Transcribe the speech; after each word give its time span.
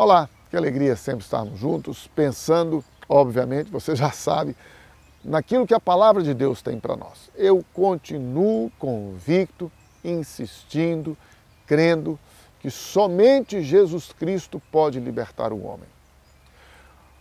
Olá, 0.00 0.30
que 0.48 0.56
alegria 0.56 0.94
sempre 0.94 1.24
estarmos 1.24 1.58
juntos, 1.58 2.08
pensando, 2.14 2.84
obviamente, 3.08 3.68
você 3.68 3.96
já 3.96 4.12
sabe, 4.12 4.56
naquilo 5.24 5.66
que 5.66 5.74
a 5.74 5.80
palavra 5.80 6.22
de 6.22 6.32
Deus 6.32 6.62
tem 6.62 6.78
para 6.78 6.94
nós. 6.94 7.32
Eu 7.34 7.64
continuo 7.74 8.70
convicto, 8.78 9.72
insistindo, 10.04 11.16
crendo 11.66 12.16
que 12.60 12.70
somente 12.70 13.60
Jesus 13.60 14.12
Cristo 14.12 14.62
pode 14.70 15.00
libertar 15.00 15.52
o 15.52 15.64
homem. 15.64 15.88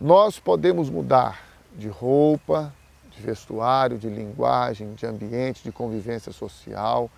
Nós 0.00 0.38
podemos 0.38 0.88
mudar 0.88 1.42
de 1.76 1.88
roupa, 1.88 2.72
de 3.14 3.20
vestuário, 3.20 3.98
de 3.98 4.08
linguagem, 4.08 4.94
de 4.94 5.04
ambiente, 5.04 5.62
de 5.62 5.72
convivência 5.72 6.32
social, 6.32 7.10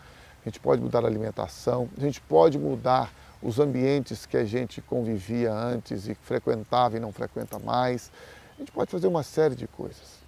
a 0.45 0.49
gente 0.49 0.59
pode 0.59 0.83
mudar 0.83 1.05
a 1.05 1.07
alimentação, 1.07 1.89
a 1.97 2.01
gente 2.01 2.21
pode 2.21 2.59
mudar 2.59 3.09
os 3.45 3.59
ambientes 3.59 4.25
que 4.25 4.39
a 4.39 4.45
gente 4.47 4.81
convivia 4.81 5.53
antes 5.53 6.09
e 6.09 6.15
frequentava 6.15 6.97
e 6.97 7.01
não 7.01 7.13
frequenta 7.13 7.59
mais. 7.59 8.11
A 8.55 8.61
gente 8.61 8.73
pode 8.73 8.91
fazer 8.91 9.07
uma 9.07 9.23
série 9.23 9.55
de 9.55 9.69
coisas. 9.69 10.19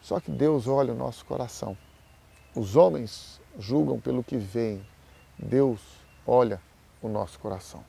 Só 0.00 0.18
que 0.18 0.30
Deus 0.30 0.66
olha 0.66 0.94
o 0.94 0.96
nosso 0.96 1.26
coração. 1.26 1.76
Os 2.56 2.74
homens 2.74 3.38
julgam 3.58 4.00
pelo 4.00 4.24
que 4.24 4.38
veem. 4.38 4.82
Deus 5.38 5.78
olha 6.26 6.58
o 7.02 7.08
nosso 7.08 7.38
coração. 7.38 7.84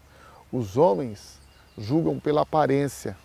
Os 0.52 0.76
homens 0.76 1.40
julgam 1.78 2.20
pela 2.20 2.42
aparência. 2.42 3.18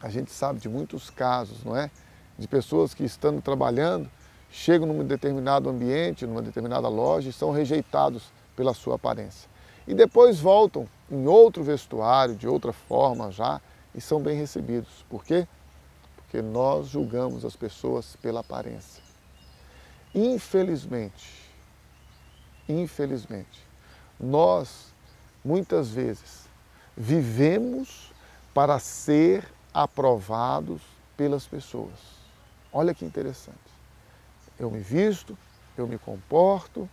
A 0.00 0.08
gente 0.08 0.30
sabe 0.30 0.60
de 0.60 0.68
muitos 0.68 1.10
casos, 1.10 1.64
não 1.64 1.76
é? 1.76 1.90
De 2.38 2.46
pessoas 2.46 2.94
que 2.94 3.02
estando 3.02 3.42
trabalhando, 3.42 4.08
chegam 4.52 4.86
num 4.86 5.04
determinado 5.04 5.68
ambiente, 5.68 6.24
numa 6.24 6.42
determinada 6.42 6.86
loja 6.86 7.28
e 7.28 7.32
são 7.32 7.50
rejeitados 7.50 8.32
pela 8.54 8.72
sua 8.72 8.94
aparência 8.94 9.55
e 9.86 9.94
depois 9.94 10.40
voltam 10.40 10.88
em 11.10 11.26
outro 11.26 11.62
vestuário, 11.62 12.34
de 12.34 12.48
outra 12.48 12.72
forma 12.72 13.30
já, 13.30 13.60
e 13.94 14.00
são 14.00 14.20
bem 14.20 14.36
recebidos. 14.36 15.04
Por 15.08 15.24
quê? 15.24 15.46
Porque 16.16 16.42
nós 16.42 16.88
julgamos 16.88 17.44
as 17.44 17.54
pessoas 17.54 18.16
pela 18.16 18.40
aparência. 18.40 19.02
Infelizmente, 20.14 21.46
infelizmente, 22.68 23.64
nós 24.18 24.92
muitas 25.44 25.90
vezes 25.90 26.46
vivemos 26.96 28.12
para 28.52 28.78
ser 28.78 29.46
aprovados 29.72 30.80
pelas 31.16 31.46
pessoas. 31.46 32.16
Olha 32.72 32.94
que 32.94 33.04
interessante. 33.04 33.56
Eu 34.58 34.70
me 34.70 34.80
visto, 34.80 35.36
eu 35.76 35.86
me 35.86 35.98
comporto, 35.98 36.88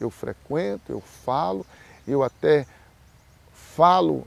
eu 0.00 0.10
frequento, 0.10 0.92
eu 0.92 1.00
falo, 1.00 1.66
eu 2.10 2.22
até 2.22 2.66
falo 3.52 4.26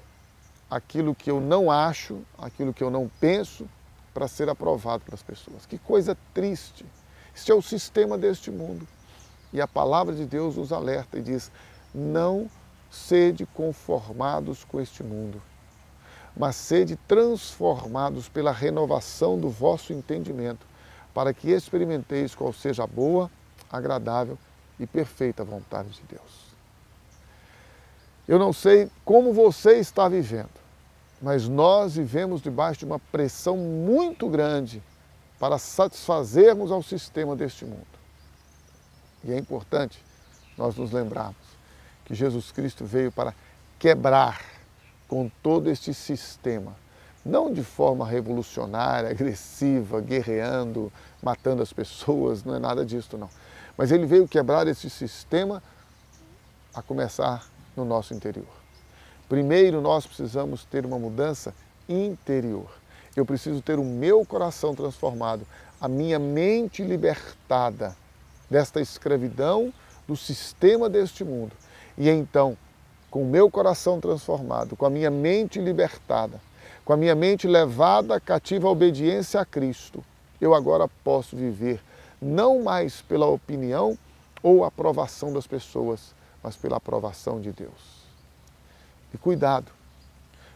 aquilo 0.70 1.14
que 1.14 1.30
eu 1.30 1.42
não 1.42 1.70
acho, 1.70 2.22
aquilo 2.38 2.74
que 2.74 2.84
eu 2.84 2.90
não 2.90 3.10
penso, 3.20 3.68
para 4.14 4.28
ser 4.28 4.50
aprovado 4.50 5.04
pelas 5.04 5.24
pessoas. 5.24 5.66
Que 5.66 5.78
coisa 5.78 6.18
triste. 6.34 6.86
Este 7.36 7.52
é 7.52 7.56
o 7.56 7.62
sistema 7.62 8.18
deste 8.18 8.52
mundo. 8.52 8.88
E 9.54 9.60
a 9.60 9.68
palavra 9.68 10.14
de 10.16 10.26
Deus 10.26 10.56
nos 10.56 10.72
alerta 10.72 11.18
e 11.18 11.22
diz: 11.22 11.52
não 11.94 12.50
sede 12.90 13.46
conformados 13.46 14.64
com 14.64 14.80
este 14.80 15.04
mundo, 15.04 15.42
mas 16.36 16.56
sede 16.56 16.96
transformados 17.08 18.28
pela 18.30 18.52
renovação 18.52 19.40
do 19.40 19.50
vosso 19.50 19.94
entendimento, 19.94 20.66
para 21.14 21.34
que 21.34 21.50
experimenteis 21.50 22.36
qual 22.36 22.54
seja 22.54 22.84
a 22.84 22.88
boa, 22.88 23.30
agradável 23.70 24.38
e 24.80 24.86
perfeita 24.86 25.44
vontade 25.44 25.90
de 25.90 26.02
Deus. 26.10 26.51
Eu 28.28 28.38
não 28.40 28.54
sei 28.54 28.90
como 29.04 29.34
você 29.34 29.80
está 29.80 30.08
vivendo, 30.08 30.50
mas 31.22 31.48
nós 31.48 31.96
vivemos 31.96 32.42
debaixo 32.42 32.80
de 32.80 32.86
uma 32.86 33.00
pressão 33.00 33.58
muito 33.58 34.30
grande 34.30 34.82
para 35.40 35.58
satisfazermos 35.58 36.72
ao 36.72 36.84
sistema 36.84 37.36
deste 37.36 37.66
mundo. 37.66 37.88
E 39.24 39.32
é 39.32 39.38
importante 39.38 40.04
nós 40.58 40.76
nos 40.76 40.92
lembrarmos 40.92 41.36
que 42.06 42.14
Jesus 42.14 42.52
Cristo 42.52 42.86
veio 42.86 43.12
para 43.12 43.34
quebrar 43.80 44.42
com 45.08 45.30
todo 45.42 45.70
este 45.70 45.94
sistema, 45.94 46.76
não 47.26 47.52
de 47.52 47.64
forma 47.64 48.08
revolucionária, 48.08 49.10
agressiva, 49.10 50.00
guerreando, 50.00 50.92
matando 51.22 51.62
as 51.62 51.74
pessoas, 51.74 52.44
não 52.44 52.56
é 52.56 52.60
nada 52.60 52.86
disso 52.86 53.18
não. 53.18 53.30
Mas 53.78 53.92
ele 53.92 54.06
veio 54.06 54.28
quebrar 54.28 54.68
esse 54.68 54.90
sistema 54.90 55.62
a 56.74 56.82
começar 56.82 57.46
no 57.76 57.86
nosso 57.86 58.14
interior. 58.14 58.46
Primeiro, 59.30 59.82
nós 59.82 60.06
precisamos 60.06 60.66
ter 60.66 60.86
uma 60.86 61.00
mudança 61.00 61.54
interior. 61.88 62.70
Eu 63.16 63.26
preciso 63.26 63.62
ter 63.62 63.80
o 63.80 63.84
meu 63.84 64.26
coração 64.26 64.76
transformado, 64.76 65.46
a 65.80 65.88
minha 65.88 66.20
mente 66.20 66.84
libertada 66.84 67.96
desta 68.50 68.82
escravidão 68.82 69.74
do 70.08 70.16
sistema 70.16 70.90
deste 70.90 71.24
mundo. 71.24 71.54
E 71.98 72.10
então, 72.10 72.58
com 73.10 73.24
o 73.24 73.26
meu 73.26 73.50
coração 73.50 74.00
transformado, 74.00 74.76
com 74.76 74.86
a 74.86 74.90
minha 74.90 75.10
mente 75.10 75.60
libertada, 75.60 76.40
com 76.84 76.94
a 76.94 76.98
minha 76.98 77.16
mente 77.16 77.48
levada 77.48 78.20
cativa 78.20 78.68
à 78.68 78.72
obediência 78.72 79.40
a 79.40 79.46
Cristo, 79.46 80.04
eu 80.40 80.54
agora 80.54 80.90
posso 81.04 81.36
viver 81.36 81.82
não 82.22 82.64
mais 82.64 83.02
pela 83.02 83.28
opinião 83.28 83.98
ou 84.44 84.64
aprovação 84.64 85.32
das 85.32 85.48
pessoas, 85.48 86.14
mas 86.44 86.56
pela 86.56 86.78
aprovação 86.78 87.40
de 87.40 87.52
Deus. 87.52 88.02
E 89.14 89.18
cuidado, 89.18 89.72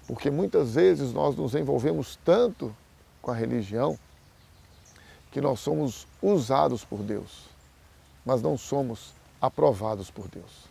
porque 0.08 0.30
muitas 0.30 0.76
vezes 0.76 1.12
nós 1.12 1.36
nos 1.36 1.56
envolvemos 1.56 2.18
tanto 2.24 2.76
com 3.22 3.32
a 3.32 3.36
religião 3.36 3.98
que 5.32 5.42
nós 5.42 5.60
somos 5.60 6.08
usados 6.22 6.86
por 6.86 7.00
Deus, 7.00 7.50
mas 8.26 8.42
não 8.42 8.58
somos 8.58 9.14
aprovados 9.42 10.10
por 10.10 10.28
Deus. 10.28 10.66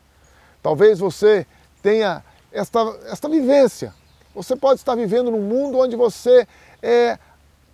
Talvez 0.62 0.98
você 0.98 1.46
tenha 1.82 2.24
esta, 2.50 2.80
esta 3.06 3.28
vivência. 3.28 3.94
Você 4.34 4.56
pode 4.56 4.80
estar 4.80 4.94
vivendo 4.94 5.30
num 5.30 5.42
mundo 5.42 5.78
onde 5.78 5.94
você 5.96 6.48
é 6.82 7.18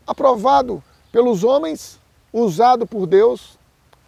aprovado 0.07 0.83
pelos 1.13 1.45
homens, 1.45 2.01
usado 2.33 2.87
por 2.87 3.07
Deus, 3.07 3.59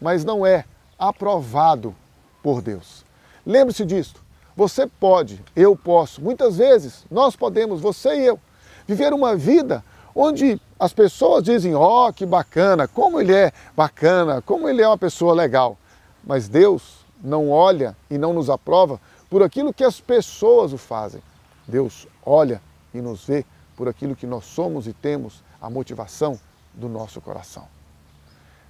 mas 0.01 0.25
não 0.25 0.45
é 0.45 0.65
aprovado 0.99 1.95
por 2.43 2.61
Deus. 2.61 3.05
Lembre-se 3.45 3.85
disto. 3.85 4.21
Você 4.57 4.87
pode, 4.87 5.43
eu 5.57 5.75
posso, 5.75 6.21
muitas 6.21 6.59
vezes 6.59 7.05
nós 7.11 7.35
podemos, 7.35 7.81
você 7.81 8.15
e 8.15 8.27
eu, 8.27 8.39
viver 8.87 9.13
uma 9.13 9.35
vida 9.35 9.83
onde 10.15 10.61
as 10.79 10.93
pessoas 10.93 11.43
dizem: 11.43 11.75
"Ó, 11.75 12.09
oh, 12.09 12.13
que 12.13 12.27
bacana, 12.27 12.87
como 12.87 13.21
ele 13.21 13.35
é 13.35 13.53
bacana, 13.75 14.43
como 14.43 14.69
ele 14.69 14.83
é 14.83 14.87
uma 14.87 14.99
pessoa 14.99 15.33
legal". 15.33 15.79
Mas 16.23 16.49
Deus 16.49 17.03
não 17.23 17.51
olha 17.51 17.97
e 18.11 18.19
não 18.19 18.33
nos 18.33 18.51
aprova 18.51 19.01
por 19.31 19.43
aquilo 19.43 19.73
que 19.73 19.85
as 19.85 20.01
pessoas 20.01 20.73
o 20.73 20.79
fazem. 20.79 21.23
Deus 21.67 22.07
olha 22.25 22.61
e 22.93 23.01
nos 23.01 23.25
vê 23.25 23.47
por 23.77 23.89
aquilo 23.89 24.15
que 24.15 24.27
nós 24.27 24.45
somos 24.45 24.87
e 24.87 24.93
temos 24.93 25.43
a 25.61 25.71
motivação 25.71 26.39
do 26.75 26.89
nosso 26.89 27.21
coração. 27.21 27.67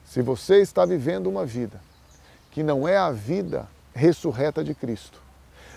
Se 0.04 0.22
você 0.22 0.60
está 0.60 0.84
vivendo 0.84 1.26
uma 1.26 1.44
vida 1.44 1.80
que 2.50 2.62
não 2.62 2.86
é 2.86 2.96
a 2.96 3.10
vida 3.10 3.66
ressurreta 3.94 4.62
de 4.62 4.74
Cristo. 4.74 5.20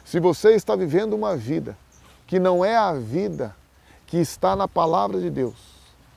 Se 0.04 0.20
você 0.20 0.54
está 0.54 0.76
vivendo 0.76 1.14
uma 1.14 1.36
vida 1.36 1.78
que 2.28 2.40
não 2.40 2.64
é 2.64 2.76
a 2.76 2.94
vida 2.94 3.56
que 4.08 4.18
está 4.18 4.56
na 4.56 4.68
palavra 4.68 5.20
de 5.20 5.30
Deus, 5.30 5.56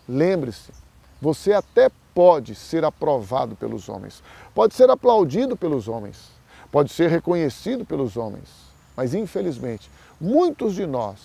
lembre-se, 0.08 0.72
você 1.20 1.52
até 1.52 1.90
pode 2.14 2.54
ser 2.54 2.84
aprovado 2.84 3.56
pelos 3.56 3.88
homens, 3.88 4.22
pode 4.54 4.74
ser 4.74 4.90
aplaudido 4.90 5.56
pelos 5.56 5.88
homens, 5.88 6.30
pode 6.70 6.92
ser 6.92 7.08
reconhecido 7.08 7.84
pelos 7.84 8.16
homens, 8.16 8.48
mas 8.96 9.14
infelizmente, 9.14 9.90
muitos 10.20 10.74
de 10.74 10.86
nós, 10.86 11.18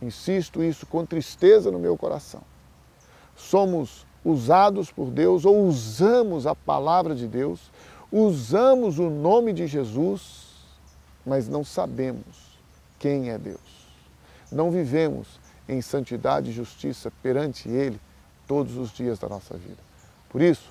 insisto 0.00 0.62
isso 0.62 0.86
com 0.86 1.04
tristeza 1.04 1.70
no 1.70 1.78
meu 1.78 1.96
coração, 1.96 2.42
somos 3.36 4.06
usados 4.24 4.90
por 4.90 5.10
Deus 5.10 5.44
ou 5.44 5.64
usamos 5.66 6.46
a 6.46 6.54
palavra 6.54 7.14
de 7.14 7.26
Deus 7.26 7.60
usamos 8.10 8.98
o 8.98 9.10
nome 9.10 9.52
de 9.52 9.66
Jesus, 9.66 10.48
mas 11.24 11.48
não 11.48 11.64
sabemos 11.64 12.58
quem 12.98 13.30
é 13.30 13.38
Deus. 13.38 13.88
Não 14.50 14.70
vivemos 14.70 15.40
em 15.68 15.82
santidade 15.82 16.50
e 16.50 16.54
justiça 16.54 17.12
perante 17.22 17.68
Ele 17.68 18.00
todos 18.46 18.76
os 18.76 18.90
dias 18.90 19.18
da 19.18 19.28
nossa 19.28 19.56
vida. 19.56 19.78
Por 20.30 20.40
isso, 20.40 20.70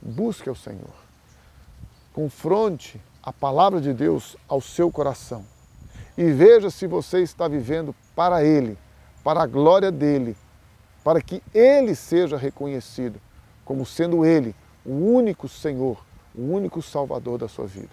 busque 0.00 0.48
o 0.48 0.54
Senhor. 0.54 0.94
Confronte 2.12 3.00
a 3.22 3.32
palavra 3.32 3.80
de 3.80 3.92
Deus 3.92 4.36
ao 4.48 4.60
seu 4.60 4.90
coração 4.90 5.44
e 6.16 6.30
veja 6.32 6.70
se 6.70 6.86
você 6.86 7.20
está 7.20 7.46
vivendo 7.46 7.94
para 8.14 8.42
Ele, 8.42 8.78
para 9.22 9.42
a 9.42 9.46
glória 9.46 9.92
dEle, 9.92 10.36
para 11.04 11.20
que 11.20 11.42
Ele 11.52 11.94
seja 11.94 12.38
reconhecido 12.38 13.20
como 13.64 13.84
sendo 13.84 14.24
Ele 14.24 14.54
o 14.84 14.92
único 14.92 15.48
Senhor 15.48 16.05
o 16.36 16.42
único 16.42 16.82
Salvador 16.82 17.38
da 17.38 17.48
sua 17.48 17.66
vida. 17.66 17.90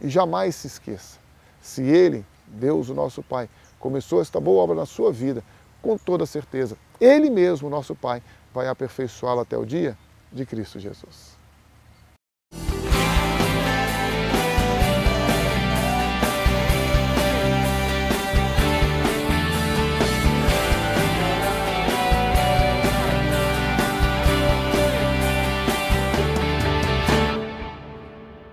E 0.00 0.08
jamais 0.08 0.54
se 0.54 0.66
esqueça, 0.66 1.18
se 1.60 1.82
Ele, 1.82 2.24
Deus, 2.46 2.88
o 2.88 2.94
nosso 2.94 3.22
Pai, 3.22 3.48
começou 3.78 4.20
esta 4.20 4.38
boa 4.40 4.62
obra 4.62 4.76
na 4.76 4.86
sua 4.86 5.12
vida, 5.12 5.42
com 5.80 5.96
toda 5.96 6.26
certeza, 6.26 6.76
Ele 7.00 7.30
mesmo, 7.30 7.70
nosso 7.70 7.94
Pai, 7.94 8.22
vai 8.52 8.68
aperfeiçoá-la 8.68 9.42
até 9.42 9.56
o 9.56 9.64
dia 9.64 9.96
de 10.32 10.44
Cristo 10.44 10.78
Jesus. 10.78 11.37